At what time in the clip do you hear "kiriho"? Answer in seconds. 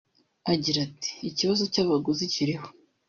2.33-2.67